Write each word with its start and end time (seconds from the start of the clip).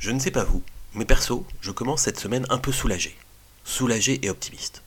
Je 0.00 0.10
ne 0.10 0.18
sais 0.18 0.30
pas 0.30 0.44
vous, 0.44 0.62
mais 0.94 1.04
perso, 1.04 1.44
je 1.60 1.70
commence 1.70 2.00
cette 2.00 2.18
semaine 2.18 2.46
un 2.48 2.56
peu 2.56 2.72
soulagé. 2.72 3.14
Soulagé 3.64 4.18
et 4.24 4.30
optimiste. 4.30 4.82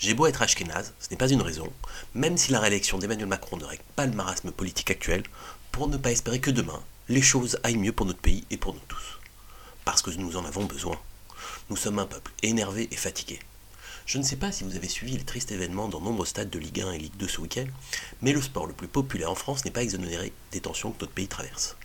J'ai 0.00 0.12
beau 0.12 0.26
être 0.26 0.42
ashkénaze, 0.42 0.92
ce 0.98 1.08
n'est 1.08 1.16
pas 1.16 1.30
une 1.30 1.40
raison, 1.40 1.72
même 2.14 2.36
si 2.36 2.50
la 2.50 2.58
réélection 2.58 2.98
d'Emmanuel 2.98 3.28
Macron 3.28 3.58
ne 3.58 3.64
règle 3.64 3.84
pas 3.94 4.06
le 4.06 4.12
marasme 4.12 4.50
politique 4.50 4.90
actuel, 4.90 5.22
pour 5.70 5.86
ne 5.86 5.96
pas 5.96 6.10
espérer 6.10 6.40
que 6.40 6.50
demain, 6.50 6.82
les 7.08 7.22
choses 7.22 7.60
aillent 7.62 7.76
mieux 7.76 7.92
pour 7.92 8.06
notre 8.06 8.18
pays 8.18 8.44
et 8.50 8.56
pour 8.56 8.74
nous 8.74 8.82
tous. 8.88 9.20
Parce 9.84 10.02
que 10.02 10.10
nous 10.10 10.36
en 10.36 10.44
avons 10.44 10.64
besoin. 10.64 10.98
Nous 11.70 11.76
sommes 11.76 12.00
un 12.00 12.06
peuple 12.06 12.32
énervé 12.42 12.88
et 12.90 12.96
fatigué. 12.96 13.38
Je 14.04 14.18
ne 14.18 14.24
sais 14.24 14.34
pas 14.34 14.50
si 14.50 14.64
vous 14.64 14.74
avez 14.74 14.88
suivi 14.88 15.16
les 15.16 15.22
tristes 15.22 15.52
événements 15.52 15.86
dans 15.86 16.00
nombreux 16.00 16.26
stades 16.26 16.50
de 16.50 16.58
Ligue 16.58 16.80
1 16.80 16.90
et 16.90 16.98
Ligue 16.98 17.16
2 17.18 17.28
ce 17.28 17.40
week-end, 17.40 17.66
mais 18.20 18.32
le 18.32 18.42
sport 18.42 18.66
le 18.66 18.74
plus 18.74 18.88
populaire 18.88 19.30
en 19.30 19.36
France 19.36 19.64
n'est 19.64 19.70
pas 19.70 19.84
exonéré 19.84 20.32
des 20.50 20.60
tensions 20.60 20.90
que 20.90 21.02
notre 21.02 21.12
pays 21.12 21.28
traverse. 21.28 21.76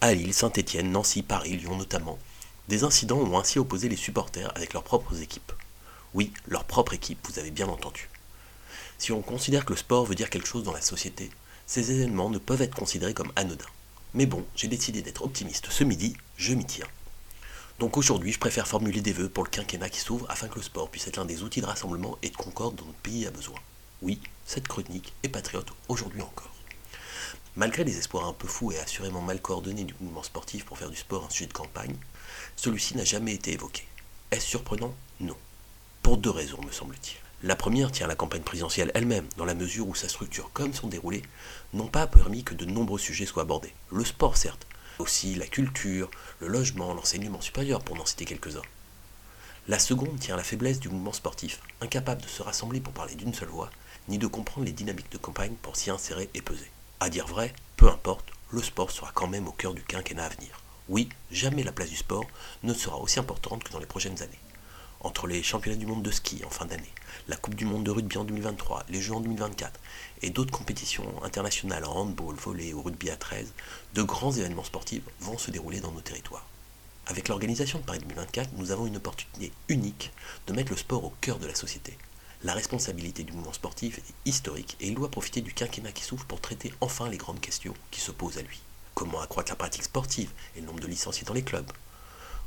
À 0.00 0.14
Lille, 0.14 0.34
Saint-Étienne, 0.34 0.92
Nancy, 0.92 1.22
Paris, 1.22 1.56
Lyon 1.56 1.76
notamment, 1.76 2.18
des 2.68 2.84
incidents 2.84 3.18
ont 3.18 3.38
ainsi 3.38 3.58
opposé 3.58 3.88
les 3.88 3.96
supporters 3.96 4.52
avec 4.56 4.74
leurs 4.74 4.84
propres 4.84 5.20
équipes. 5.22 5.52
Oui, 6.14 6.32
leur 6.46 6.64
propre 6.64 6.94
équipe, 6.94 7.26
vous 7.28 7.38
avez 7.38 7.50
bien 7.50 7.68
entendu. 7.68 8.08
Si 8.98 9.12
on 9.12 9.22
considère 9.22 9.64
que 9.64 9.72
le 9.72 9.78
sport 9.78 10.04
veut 10.04 10.14
dire 10.14 10.30
quelque 10.30 10.48
chose 10.48 10.64
dans 10.64 10.72
la 10.72 10.80
société, 10.80 11.30
ces 11.66 11.92
événements 11.92 12.30
ne 12.30 12.38
peuvent 12.38 12.62
être 12.62 12.74
considérés 12.74 13.14
comme 13.14 13.32
anodins. 13.36 13.64
Mais 14.14 14.26
bon, 14.26 14.44
j'ai 14.56 14.68
décidé 14.68 15.02
d'être 15.02 15.22
optimiste 15.22 15.68
ce 15.70 15.84
midi, 15.84 16.16
je 16.36 16.54
m'y 16.54 16.64
tiens. 16.64 16.86
Donc 17.78 17.96
aujourd'hui, 17.96 18.32
je 18.32 18.38
préfère 18.38 18.66
formuler 18.66 19.00
des 19.00 19.12
vœux 19.12 19.28
pour 19.28 19.44
le 19.44 19.50
quinquennat 19.50 19.88
qui 19.88 20.00
s'ouvre 20.00 20.26
afin 20.28 20.48
que 20.48 20.56
le 20.56 20.62
sport 20.62 20.90
puisse 20.90 21.06
être 21.06 21.18
l'un 21.18 21.24
des 21.24 21.42
outils 21.42 21.60
de 21.60 21.66
rassemblement 21.66 22.18
et 22.22 22.30
de 22.30 22.36
concorde 22.36 22.74
dont 22.74 22.86
notre 22.86 22.98
pays 22.98 23.26
a 23.26 23.30
besoin. 23.30 23.58
Oui, 24.02 24.20
cette 24.46 24.66
chronique 24.66 25.12
est 25.22 25.28
patriote 25.28 25.72
aujourd'hui 25.88 26.22
encore. 26.22 26.37
Malgré 27.58 27.82
les 27.82 27.98
espoirs 27.98 28.28
un 28.28 28.32
peu 28.34 28.46
fous 28.46 28.70
et 28.70 28.78
assurément 28.78 29.20
mal 29.20 29.42
coordonnés 29.42 29.82
du 29.82 29.92
mouvement 29.98 30.22
sportif 30.22 30.64
pour 30.64 30.78
faire 30.78 30.90
du 30.90 30.96
sport 30.96 31.24
un 31.24 31.28
sujet 31.28 31.48
de 31.48 31.52
campagne, 31.52 31.96
celui-ci 32.54 32.96
n'a 32.96 33.02
jamais 33.02 33.34
été 33.34 33.52
évoqué. 33.52 33.82
Est-ce 34.30 34.46
surprenant? 34.46 34.94
Non. 35.18 35.36
Pour 36.04 36.18
deux 36.18 36.30
raisons, 36.30 36.62
me 36.64 36.70
semble-t-il. 36.70 37.16
La 37.42 37.56
première 37.56 37.90
tient 37.90 38.06
à 38.06 38.08
la 38.08 38.14
campagne 38.14 38.42
présidentielle 38.42 38.92
elle-même, 38.94 39.26
dans 39.36 39.44
la 39.44 39.56
mesure 39.56 39.88
où 39.88 39.96
sa 39.96 40.08
structure 40.08 40.52
comme 40.52 40.72
son 40.72 40.86
déroulé 40.86 41.24
n'ont 41.72 41.88
pas 41.88 42.06
permis 42.06 42.44
que 42.44 42.54
de 42.54 42.64
nombreux 42.64 43.00
sujets 43.00 43.26
soient 43.26 43.42
abordés. 43.42 43.74
Le 43.90 44.04
sport, 44.04 44.36
certes, 44.36 44.68
aussi 45.00 45.34
la 45.34 45.48
culture, 45.48 46.12
le 46.38 46.46
logement, 46.46 46.94
l'enseignement 46.94 47.40
supérieur, 47.40 47.80
pour 47.80 47.96
n'en 47.96 48.06
citer 48.06 48.24
quelques-uns. 48.24 48.62
La 49.66 49.80
seconde 49.80 50.20
tient 50.20 50.34
à 50.34 50.38
la 50.38 50.44
faiblesse 50.44 50.78
du 50.78 50.90
mouvement 50.90 51.12
sportif, 51.12 51.58
incapable 51.80 52.22
de 52.22 52.28
se 52.28 52.40
rassembler 52.40 52.78
pour 52.78 52.92
parler 52.92 53.16
d'une 53.16 53.34
seule 53.34 53.48
voix, 53.48 53.70
ni 54.06 54.16
de 54.16 54.28
comprendre 54.28 54.64
les 54.64 54.72
dynamiques 54.72 55.10
de 55.10 55.18
campagne 55.18 55.56
pour 55.60 55.74
s'y 55.74 55.90
insérer 55.90 56.30
et 56.34 56.40
peser. 56.40 56.70
À 57.00 57.10
dire 57.10 57.28
vrai, 57.28 57.52
peu 57.76 57.88
importe, 57.88 58.32
le 58.50 58.60
sport 58.60 58.90
sera 58.90 59.12
quand 59.14 59.28
même 59.28 59.46
au 59.46 59.52
cœur 59.52 59.72
du 59.72 59.84
quinquennat 59.84 60.24
à 60.24 60.28
venir. 60.30 60.60
Oui, 60.88 61.08
jamais 61.30 61.62
la 61.62 61.70
place 61.70 61.90
du 61.90 61.96
sport 61.96 62.26
ne 62.64 62.74
sera 62.74 62.96
aussi 62.96 63.20
importante 63.20 63.62
que 63.62 63.70
dans 63.70 63.78
les 63.78 63.86
prochaines 63.86 64.20
années. 64.20 64.40
Entre 64.98 65.28
les 65.28 65.44
championnats 65.44 65.78
du 65.78 65.86
monde 65.86 66.02
de 66.02 66.10
ski 66.10 66.42
en 66.44 66.50
fin 66.50 66.66
d'année, 66.66 66.92
la 67.28 67.36
Coupe 67.36 67.54
du 67.54 67.66
monde 67.66 67.84
de 67.84 67.92
rugby 67.92 68.18
en 68.18 68.24
2023, 68.24 68.86
les 68.88 69.00
Jeux 69.00 69.14
en 69.14 69.20
2024 69.20 69.78
et 70.22 70.30
d'autres 70.30 70.50
compétitions 70.50 71.22
internationales 71.22 71.84
en 71.84 71.94
handball, 71.98 72.34
volley 72.34 72.74
ou 72.74 72.82
rugby 72.82 73.10
à 73.10 73.16
13, 73.16 73.52
de 73.94 74.02
grands 74.02 74.32
événements 74.32 74.64
sportifs 74.64 75.04
vont 75.20 75.38
se 75.38 75.52
dérouler 75.52 75.78
dans 75.78 75.92
nos 75.92 76.00
territoires. 76.00 76.48
Avec 77.06 77.28
l'organisation 77.28 77.78
de 77.78 77.84
Paris 77.84 78.00
2024, 78.00 78.50
nous 78.56 78.72
avons 78.72 78.88
une 78.88 78.96
opportunité 78.96 79.52
unique 79.68 80.10
de 80.48 80.52
mettre 80.52 80.72
le 80.72 80.76
sport 80.76 81.04
au 81.04 81.14
cœur 81.20 81.38
de 81.38 81.46
la 81.46 81.54
société. 81.54 81.96
La 82.44 82.54
responsabilité 82.54 83.24
du 83.24 83.32
mouvement 83.32 83.52
sportif 83.52 83.98
est 83.98 84.14
historique 84.24 84.76
et 84.78 84.86
il 84.86 84.94
doit 84.94 85.10
profiter 85.10 85.40
du 85.40 85.52
quinquennat 85.52 85.90
qui 85.90 86.04
s'ouvre 86.04 86.24
pour 86.24 86.40
traiter 86.40 86.72
enfin 86.80 87.08
les 87.08 87.16
grandes 87.16 87.40
questions 87.40 87.74
qui 87.90 88.00
se 88.00 88.12
posent 88.12 88.38
à 88.38 88.42
lui. 88.42 88.60
Comment 88.94 89.20
accroître 89.20 89.50
la 89.50 89.56
pratique 89.56 89.82
sportive 89.82 90.30
et 90.54 90.60
le 90.60 90.66
nombre 90.66 90.78
de 90.78 90.86
licenciés 90.86 91.24
dans 91.26 91.34
les 91.34 91.42
clubs? 91.42 91.70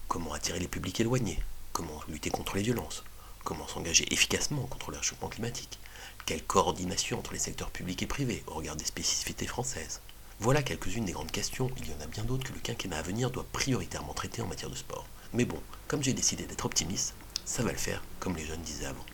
Comment 0.08 0.32
attirer 0.32 0.60
les 0.60 0.70
publics 0.70 1.02
éloignés? 1.02 1.44
Comment 1.74 2.02
lutter 2.08 2.30
contre 2.30 2.56
les 2.56 2.62
violences? 2.62 3.04
Comment 3.44 3.68
s'engager 3.68 4.06
efficacement 4.14 4.66
contre 4.68 4.92
le 4.92 4.98
réchauffement 4.98 5.28
climatique? 5.28 5.78
Quelle 6.26 6.44
coordination 6.44 7.20
entre 7.20 7.34
les 7.34 7.40
secteurs 7.40 7.72
publics 7.72 8.02
et 8.02 8.08
privés? 8.08 8.46
Au 8.48 8.54
regard 8.54 8.78
des 8.78 8.86
spécificités 8.86 9.48
françaises. 9.48 10.00
Voilà 10.40 10.64
quelques-unes 10.64 11.06
des 11.06 11.12
grandes 11.12 11.32
questions, 11.32 11.70
il 11.78 11.90
y 11.90 11.94
en 11.94 12.02
a 12.02 12.08
bien 12.08 12.24
d'autres 12.24 12.48
que 12.48 12.54
le 12.54 12.62
quinquennat 12.62 13.00
à 13.00 13.02
venir 13.02 13.30
doit 13.30 13.46
prioritairement 13.52 14.14
traiter 14.14 14.42
en 14.42 14.48
matière 14.48 14.70
de 14.70 14.76
sport. 14.76 15.06
Mais 15.34 15.44
bon, 15.44 15.62
comme 15.90 16.02
j'ai 16.02 16.14
décidé 16.14 16.46
d'être 16.46 16.66
optimiste, 16.66 17.14
ça 17.44 17.62
va 17.62 17.74
le 17.74 17.78
faire, 17.78 18.02
comme 18.22 18.38
les 18.38 18.46
jeunes 18.46 18.62
disaient 18.62 18.86
avant. 18.86 19.06